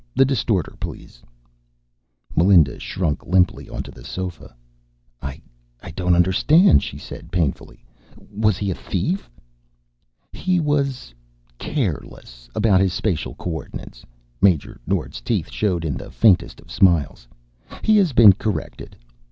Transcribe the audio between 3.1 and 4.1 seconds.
limply onto the